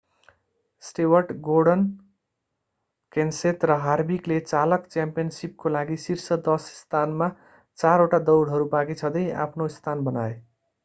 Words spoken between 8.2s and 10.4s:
दौडहरू बाँकी छँदै आफ्नो स्थान बनाए